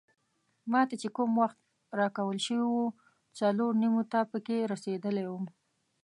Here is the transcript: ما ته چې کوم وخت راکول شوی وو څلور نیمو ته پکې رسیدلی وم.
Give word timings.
ما 0.71 0.81
ته 0.89 0.95
چې 1.01 1.07
کوم 1.15 1.29
وخت 1.41 1.59
راکول 1.99 2.37
شوی 2.45 2.65
وو 2.69 2.83
څلور 3.39 3.71
نیمو 3.81 4.03
ته 4.11 4.19
پکې 4.31 4.57
رسیدلی 4.71 5.25
وم. 5.27 5.45